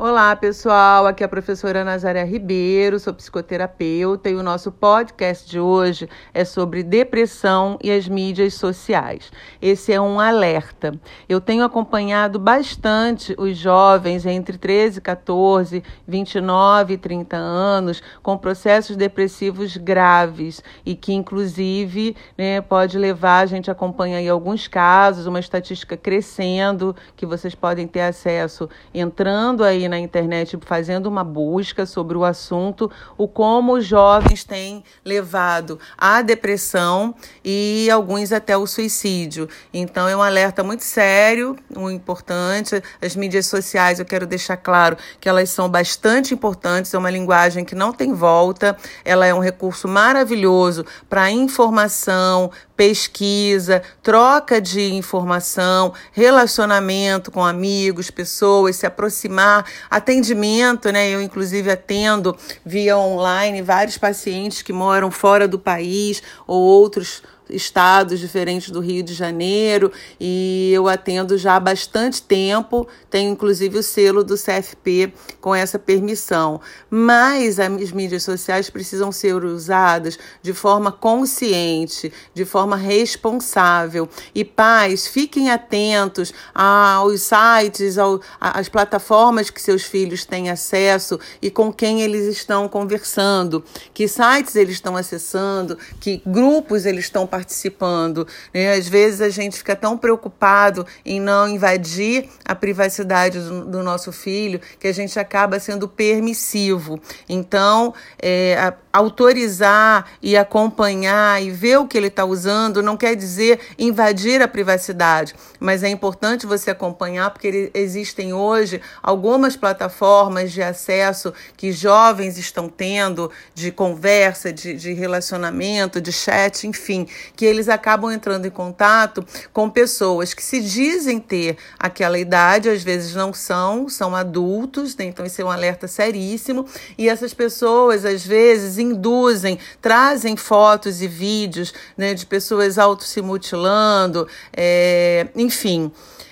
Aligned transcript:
Olá, 0.00 0.36
pessoal. 0.36 1.08
Aqui 1.08 1.24
é 1.24 1.26
a 1.26 1.28
professora 1.28 1.82
Nazaré 1.82 2.22
Ribeiro, 2.22 3.00
sou 3.00 3.12
psicoterapeuta 3.12 4.30
e 4.30 4.36
o 4.36 4.44
nosso 4.44 4.70
podcast 4.70 5.50
de 5.50 5.58
hoje 5.58 6.08
é 6.32 6.44
sobre 6.44 6.84
depressão 6.84 7.76
e 7.82 7.90
as 7.90 8.06
mídias 8.06 8.54
sociais. 8.54 9.32
Esse 9.60 9.92
é 9.92 10.00
um 10.00 10.20
alerta. 10.20 10.92
Eu 11.28 11.40
tenho 11.40 11.64
acompanhado 11.64 12.38
bastante 12.38 13.34
os 13.36 13.58
jovens 13.58 14.24
entre 14.24 14.56
13, 14.56 15.00
14, 15.00 15.82
29 16.06 16.94
e 16.94 16.96
30 16.96 17.36
anos 17.36 18.00
com 18.22 18.38
processos 18.38 18.94
depressivos 18.94 19.76
graves 19.76 20.62
e 20.86 20.94
que, 20.94 21.12
inclusive, 21.12 22.14
né, 22.38 22.60
pode 22.60 22.96
levar, 22.96 23.40
a 23.40 23.46
gente 23.46 23.68
acompanha 23.68 24.18
aí 24.18 24.28
alguns 24.28 24.68
casos, 24.68 25.26
uma 25.26 25.40
estatística 25.40 25.96
crescendo 25.96 26.94
que 27.16 27.26
vocês 27.26 27.56
podem 27.56 27.88
ter 27.88 28.02
acesso 28.02 28.70
entrando 28.94 29.64
aí 29.64 29.87
na 29.88 29.98
internet 29.98 30.58
fazendo 30.64 31.06
uma 31.06 31.24
busca 31.24 31.86
sobre 31.86 32.16
o 32.16 32.24
assunto, 32.24 32.90
o 33.16 33.26
como 33.26 33.74
os 33.74 33.86
jovens 33.86 34.44
têm 34.44 34.84
levado 35.04 35.78
à 35.96 36.22
depressão 36.22 37.14
e 37.44 37.88
alguns 37.90 38.32
até 38.32 38.56
o 38.56 38.66
suicídio. 38.66 39.48
Então 39.72 40.08
é 40.08 40.16
um 40.16 40.22
alerta 40.22 40.62
muito 40.62 40.84
sério, 40.84 41.56
muito 41.74 41.96
importante. 41.96 42.82
As 43.00 43.16
mídias 43.16 43.46
sociais, 43.46 43.98
eu 43.98 44.04
quero 44.04 44.26
deixar 44.26 44.56
claro 44.56 44.96
que 45.20 45.28
elas 45.28 45.50
são 45.50 45.68
bastante 45.68 46.34
importantes, 46.34 46.92
é 46.92 46.98
uma 46.98 47.10
linguagem 47.10 47.64
que 47.64 47.74
não 47.74 47.92
tem 47.92 48.12
volta, 48.12 48.76
ela 49.04 49.26
é 49.26 49.34
um 49.34 49.40
recurso 49.40 49.88
maravilhoso 49.88 50.84
para 51.08 51.30
informação, 51.30 52.50
pesquisa, 52.78 53.82
troca 54.04 54.60
de 54.60 54.94
informação, 54.94 55.92
relacionamento 56.12 57.28
com 57.28 57.44
amigos, 57.44 58.08
pessoas, 58.08 58.76
se 58.76 58.86
aproximar, 58.86 59.66
atendimento, 59.90 60.92
né? 60.92 61.10
Eu, 61.10 61.20
inclusive, 61.20 61.72
atendo 61.72 62.36
via 62.64 62.96
online 62.96 63.62
vários 63.62 63.98
pacientes 63.98 64.62
que 64.62 64.72
moram 64.72 65.10
fora 65.10 65.48
do 65.48 65.58
país 65.58 66.22
ou 66.46 66.62
outros 66.62 67.20
estados 67.50 68.20
diferentes 68.20 68.70
do 68.70 68.80
Rio 68.80 69.02
de 69.02 69.14
Janeiro 69.14 69.90
e 70.20 70.70
eu 70.72 70.88
atendo 70.88 71.36
já 71.36 71.56
há 71.56 71.60
bastante 71.60 72.22
tempo, 72.22 72.86
tenho 73.10 73.32
inclusive 73.32 73.78
o 73.78 73.82
selo 73.82 74.22
do 74.22 74.36
CFP 74.36 75.12
com 75.40 75.54
essa 75.54 75.78
permissão. 75.78 76.60
Mas 76.90 77.58
as 77.58 77.92
mídias 77.92 78.22
sociais 78.22 78.70
precisam 78.70 79.10
ser 79.10 79.44
usadas 79.44 80.18
de 80.42 80.52
forma 80.52 80.92
consciente, 80.92 82.12
de 82.34 82.44
forma 82.44 82.76
responsável. 82.76 84.08
E 84.34 84.44
pais, 84.44 85.06
fiquem 85.06 85.50
atentos 85.50 86.32
aos 86.54 87.22
sites, 87.22 87.96
às 88.40 88.68
plataformas 88.68 89.50
que 89.50 89.60
seus 89.60 89.82
filhos 89.82 90.24
têm 90.24 90.50
acesso 90.50 91.18
e 91.40 91.50
com 91.50 91.72
quem 91.72 92.02
eles 92.02 92.26
estão 92.26 92.68
conversando, 92.68 93.64
que 93.92 94.06
sites 94.06 94.54
eles 94.56 94.74
estão 94.74 94.96
acessando, 94.96 95.78
que 96.00 96.22
grupos 96.26 96.86
eles 96.86 97.04
estão 97.04 97.26
participando 97.26 97.37
participando. 97.38 98.26
Né? 98.52 98.72
Às 98.72 98.88
vezes 98.88 99.20
a 99.20 99.28
gente 99.28 99.56
fica 99.58 99.76
tão 99.76 99.96
preocupado 99.96 100.84
em 101.04 101.20
não 101.20 101.48
invadir 101.48 102.28
a 102.44 102.54
privacidade 102.54 103.38
do, 103.38 103.64
do 103.64 103.82
nosso 103.82 104.10
filho 104.10 104.60
que 104.78 104.88
a 104.88 104.92
gente 104.92 105.18
acaba 105.18 105.60
sendo 105.60 105.88
permissivo. 105.88 107.00
Então, 107.28 107.94
é, 108.20 108.56
a, 108.58 108.74
autorizar 108.92 110.10
e 110.22 110.36
acompanhar 110.36 111.42
e 111.42 111.50
ver 111.50 111.78
o 111.78 111.86
que 111.86 111.96
ele 111.96 112.06
está 112.06 112.24
usando 112.24 112.82
não 112.82 112.96
quer 112.96 113.14
dizer 113.14 113.60
invadir 113.78 114.40
a 114.40 114.48
privacidade, 114.48 115.34
mas 115.60 115.82
é 115.82 115.88
importante 115.88 116.46
você 116.46 116.70
acompanhar 116.70 117.30
porque 117.30 117.70
existem 117.74 118.32
hoje 118.32 118.80
algumas 119.02 119.56
plataformas 119.56 120.52
de 120.52 120.62
acesso 120.62 121.32
que 121.56 121.72
jovens 121.72 122.38
estão 122.38 122.68
tendo 122.68 123.30
de 123.54 123.70
conversa, 123.70 124.52
de, 124.52 124.74
de 124.74 124.92
relacionamento, 124.92 126.00
de 126.00 126.12
chat, 126.12 126.66
enfim, 126.66 127.06
que 127.36 127.44
eles 127.44 127.68
acabam 127.68 128.10
entrando 128.10 128.46
em 128.46 128.50
contato 128.50 129.24
com 129.52 129.68
pessoas 129.68 130.32
que 130.32 130.42
se 130.42 130.60
dizem 130.60 131.18
ter 131.18 131.56
aquela 131.78 132.18
idade, 132.18 132.68
às 132.68 132.82
vezes 132.82 133.14
não 133.14 133.32
são, 133.32 133.88
são 133.88 134.14
adultos, 134.16 134.96
né? 134.96 135.04
então 135.04 135.26
isso 135.26 135.40
é 135.40 135.44
um 135.44 135.50
alerta 135.50 135.86
seríssimo, 135.86 136.66
e 136.96 137.08
essas 137.08 137.34
pessoas 137.34 138.04
às 138.04 138.24
vezes 138.24 138.78
induzem, 138.88 139.58
trazem 139.80 140.36
fotos 140.36 141.00
e 141.00 141.08
vídeos 141.08 141.72
né, 141.96 142.14
de 142.14 142.26
pessoas 142.26 142.78
auto 142.78 143.04
se 143.04 143.22
mutilando, 143.22 144.26
é, 144.56 145.28
enfim. 145.36 145.90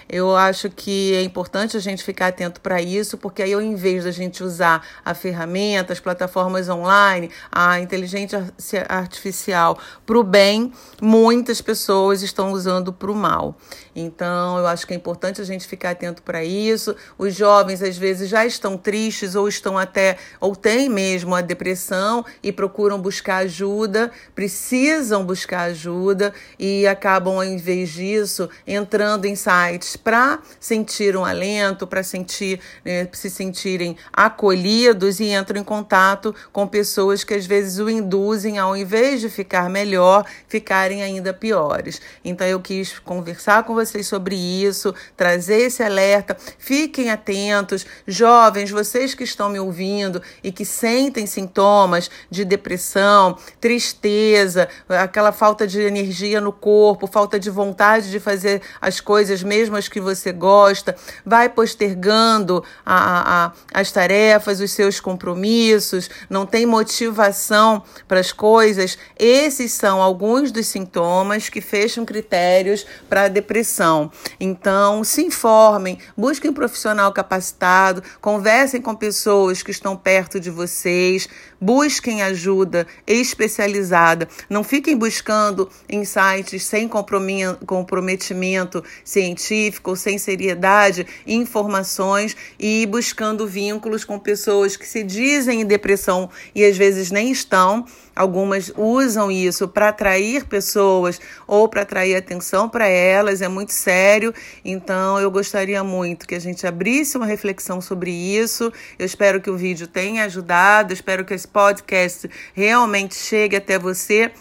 Eu 0.09 0.37
acho 0.37 0.71
que 0.71 1.15
é 1.15 1.23
importante 1.23 1.77
a 1.77 1.81
gente 1.81 2.05
ficar 2.05 2.29
atento 2.29 2.61
para 2.61 2.81
isso, 2.81 3.19
porque 3.19 3.43
aí, 3.43 3.53
ao 3.53 3.61
invés 3.61 4.05
da 4.05 4.13
gente 4.13 4.45
usar 4.45 4.87
a 5.05 5.15
ferramenta, 5.15 5.93
as 5.93 5.99
plataformas 5.99 6.69
online, 6.69 7.29
a 7.51 7.81
inteligência 7.81 8.53
artificial 8.89 9.79
para 10.05 10.17
o 10.17 10.23
bem, 10.23 10.73
muitas 11.03 11.61
pessoas 11.61 12.23
estão 12.23 12.53
usando 12.53 12.93
para 12.93 13.11
o 13.11 13.15
mal. 13.17 13.57
Então, 13.97 14.59
eu 14.59 14.67
acho 14.67 14.87
que 14.87 14.93
é 14.93 14.97
importante 14.97 15.41
a 15.41 15.45
gente 15.45 15.67
ficar 15.67 15.91
atento 15.91 16.23
para 16.23 16.45
isso. 16.45 16.95
Os 17.19 17.35
jovens, 17.35 17.83
às 17.83 17.97
vezes, 17.97 18.29
já 18.29 18.47
estão 18.47 18.77
tristes 18.77 19.35
ou 19.35 19.49
estão 19.49 19.77
até, 19.77 20.19
ou 20.39 20.55
têm 20.55 20.89
mesmo 20.89 21.35
a 21.35 21.41
depressão 21.41 22.25
e 22.43 22.53
procuram 22.53 23.01
buscar 23.01 23.39
ajuda, 23.39 24.13
precisam 24.35 25.25
buscar 25.25 25.63
ajuda 25.63 26.33
e 26.59 26.87
acabam, 26.87 27.35
ao 27.37 27.45
invés 27.45 27.89
disso, 27.89 28.49
entrando 28.67 29.25
em 29.25 29.35
sites 29.35 29.96
para 29.97 30.39
sentir 30.61 31.17
um 31.17 31.25
alento, 31.25 31.87
para 31.87 32.03
sentir, 32.03 32.61
né, 32.85 33.09
se 33.13 33.31
sentirem 33.31 33.97
acolhidos 34.13 35.21
e 35.21 35.31
entram 35.31 35.61
em 35.61 35.65
contato 35.65 36.35
com 36.53 36.67
pessoas 36.67 37.25
que 37.25 37.35
às 37.35 37.47
vezes 37.47 37.79
o 37.79 37.89
induzem, 37.89 38.59
ao 38.59 38.77
invés 38.77 39.21
de 39.21 39.29
ficar 39.29 39.69
melhor, 39.71 40.25
ficarem 40.49 41.03
ainda 41.03 41.33
piores. 41.33 42.01
Então 42.25 42.47
eu 42.47 42.61
quis 42.61 42.99
conversar 42.99 43.65
com 43.65 43.75
vocês 43.75 44.07
sobre 44.07 44.37
isso, 44.37 44.95
trazer 45.17 45.63
esse 45.63 45.83
alerta. 45.83 46.37
Fiquem 46.59 47.11
atentos, 47.11 47.87
jovens, 48.07 48.71
vocês 48.71 49.15
que 49.15 49.25
estão 49.25 49.49
me 49.49 49.59
ouvindo 49.59 50.23
e 50.43 50.53
que 50.53 50.65
sentem 50.65 51.27
sintomas 51.27 52.11
de 52.31 52.45
depressão, 52.45 53.39
tristeza, 53.61 54.69
aquela 54.89 55.33
falta 55.33 55.67
de 55.67 55.81
energia 55.81 56.41
no 56.41 56.53
corpo, 56.53 57.07
falta 57.07 57.39
de 57.39 57.51
vontade 57.51 58.11
de 58.11 58.21
fazer 58.21 58.63
as 58.81 59.01
coisas 59.01 59.43
mesmo 59.43 59.77
que 59.89 60.01
você 60.01 60.33
gosta, 60.33 60.97
vai 61.25 61.49
postergando 61.49 62.63
a, 62.85 63.47
a, 63.47 63.53
as 63.73 63.91
tarefas, 63.93 64.61
os 64.61 64.73
seus 64.73 65.01
compromissos, 65.01 66.09
não 66.29 66.47
tem 66.47 66.67
motivação 66.67 67.83
para 68.07 68.21
as 68.21 68.33
coisas. 68.33 68.99
Esses 69.19 69.73
são 69.73 70.03
alguns 70.03 70.51
dos 70.51 70.67
sintomas 70.67 71.49
que 71.49 71.61
fecham 71.61 72.05
critérios 72.05 72.87
para 73.09 73.25
a 73.25 73.29
depressão. 73.29 74.11
Então, 74.39 75.05
se 75.05 75.23
informem, 75.23 75.99
busquem 76.17 76.51
um 76.51 76.55
profissional 76.55 77.13
capacitado, 77.13 78.03
conversem 78.21 78.81
com 78.81 78.95
pessoas 78.95 79.63
que 79.63 79.71
estão 79.71 79.97
perto 79.97 80.39
de 80.39 80.51
vocês, 80.51 81.29
busquem 81.61 82.23
ajuda 82.23 82.87
especializada. 83.07 84.29
Não 84.49 84.63
fiquem 84.63 84.97
buscando 84.97 85.69
em 85.89 86.05
sites 86.05 86.65
sem 86.65 86.89
comprometimento 86.89 88.85
científico 89.05 89.76
ou 89.85 89.97
sem 89.97 90.19
seriedade 90.19 91.07
informações 91.27 92.37
e 92.59 92.87
buscando 92.87 93.47
vínculos 93.47 94.05
com 94.05 94.19
pessoas 94.19 94.77
que 94.77 94.87
se 94.87 95.03
dizem 95.03 95.61
em 95.61 95.67
depressão 95.67 96.31
e 96.55 96.65
às 96.65 96.77
vezes 96.77 97.11
nem 97.11 97.31
estão. 97.31 97.85
Algumas 98.15 98.73
usam 98.75 99.31
isso 99.31 99.69
para 99.69 99.91
atrair 99.91 100.47
pessoas 100.47 101.21
ou 101.47 101.69
para 101.69 101.83
atrair 101.83 102.17
atenção 102.17 102.67
para 102.67 102.87
elas, 102.89 103.43
é 103.43 103.49
muito 103.49 103.75
sério. 103.75 104.33
Então, 104.65 105.21
eu 105.21 105.31
gostaria 105.31 105.85
muito 105.85 106.27
que 106.27 106.35
a 106.35 106.41
gente 106.41 106.67
abrisse 106.67 107.19
uma 107.19 107.27
reflexão 107.27 107.79
sobre 107.81 108.11
isso. 108.11 108.73
Eu 108.99 109.05
espero 109.05 109.39
que 109.39 109.51
o 109.51 109.57
vídeo 109.57 109.87
tenha 109.87 110.25
ajudado, 110.25 110.95
espero 110.95 111.27
que 111.27 111.35
esse 111.35 111.47
podcast 111.47 112.31
realmente 112.55 113.15
chegue 113.15 113.55
até 113.55 113.79
você 113.79 114.33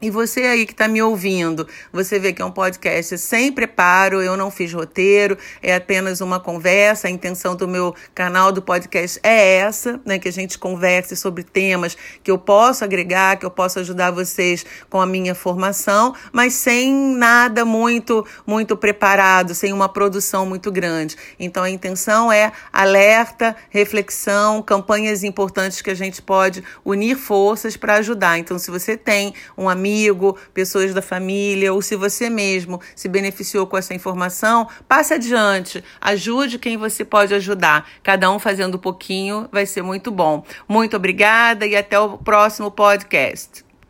e 0.00 0.10
você 0.10 0.42
aí 0.42 0.64
que 0.64 0.72
está 0.72 0.86
me 0.86 1.02
ouvindo, 1.02 1.66
você 1.92 2.20
vê 2.20 2.32
que 2.32 2.40
é 2.40 2.44
um 2.44 2.52
podcast 2.52 3.18
sem 3.18 3.50
preparo, 3.50 4.22
eu 4.22 4.36
não 4.36 4.48
fiz 4.48 4.72
roteiro, 4.72 5.36
é 5.60 5.74
apenas 5.74 6.20
uma 6.20 6.38
conversa. 6.38 7.08
A 7.08 7.10
intenção 7.10 7.56
do 7.56 7.66
meu 7.66 7.92
canal 8.14 8.52
do 8.52 8.62
podcast 8.62 9.18
é 9.24 9.56
essa, 9.56 10.00
né? 10.04 10.16
Que 10.20 10.28
a 10.28 10.32
gente 10.32 10.56
converse 10.56 11.16
sobre 11.16 11.42
temas 11.42 11.96
que 12.22 12.30
eu 12.30 12.38
posso 12.38 12.84
agregar, 12.84 13.38
que 13.38 13.44
eu 13.44 13.50
posso 13.50 13.80
ajudar 13.80 14.12
vocês 14.12 14.64
com 14.88 15.00
a 15.00 15.06
minha 15.06 15.34
formação, 15.34 16.14
mas 16.30 16.54
sem 16.54 16.94
nada 16.94 17.64
muito, 17.64 18.24
muito 18.46 18.76
preparado, 18.76 19.52
sem 19.52 19.72
uma 19.72 19.88
produção 19.88 20.46
muito 20.46 20.70
grande. 20.70 21.16
Então 21.40 21.64
a 21.64 21.70
intenção 21.70 22.30
é 22.30 22.52
alerta, 22.72 23.56
reflexão, 23.68 24.62
campanhas 24.62 25.24
importantes 25.24 25.82
que 25.82 25.90
a 25.90 25.94
gente 25.94 26.22
pode 26.22 26.62
unir 26.84 27.16
forças 27.16 27.76
para 27.76 27.94
ajudar. 27.96 28.38
Então, 28.38 28.58
se 28.58 28.70
você 28.70 28.96
tem 28.96 29.34
um 29.56 29.68
amigo, 29.68 29.87
amigo, 29.88 30.36
pessoas 30.52 30.92
da 30.92 31.00
família, 31.00 31.72
ou 31.72 31.80
se 31.80 31.96
você 31.96 32.28
mesmo 32.28 32.80
se 32.94 33.08
beneficiou 33.08 33.66
com 33.66 33.76
essa 33.76 33.94
informação, 33.94 34.68
passe 34.86 35.14
adiante, 35.14 35.82
ajude 36.00 36.58
quem 36.58 36.76
você 36.76 37.04
pode 37.04 37.34
ajudar. 37.34 37.88
Cada 38.02 38.30
um 38.30 38.38
fazendo 38.38 38.76
um 38.76 38.80
pouquinho 38.80 39.48
vai 39.50 39.64
ser 39.64 39.82
muito 39.82 40.10
bom. 40.10 40.44
Muito 40.68 40.96
obrigada 40.96 41.66
e 41.66 41.74
até 41.74 41.98
o 41.98 42.18
próximo 42.18 42.70
podcast. 42.70 43.67